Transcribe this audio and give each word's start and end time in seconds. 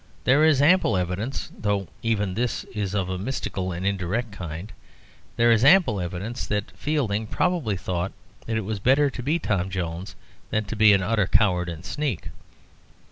There 0.23 0.43
is 0.43 0.63
ample 0.63 0.97
evidence 0.97 1.51
(though 1.55 1.87
even 2.01 2.33
this 2.33 2.63
is 2.73 2.95
of 2.95 3.07
a 3.07 3.19
mystical 3.19 3.71
and 3.71 3.85
indirect 3.85 4.31
kind), 4.31 4.73
there 5.35 5.51
is 5.51 5.63
ample 5.63 5.99
evidence 6.01 6.47
that 6.47 6.71
Fielding 6.75 7.27
probably 7.27 7.77
thought 7.77 8.11
that 8.47 8.57
it 8.57 8.65
was 8.65 8.79
better 8.79 9.11
to 9.11 9.21
be 9.21 9.37
Tom 9.37 9.69
Jones 9.69 10.15
than 10.49 10.65
to 10.65 10.75
be 10.75 10.91
an 10.93 11.03
utter 11.03 11.27
coward 11.27 11.69
and 11.69 11.85
sneak. 11.85 12.29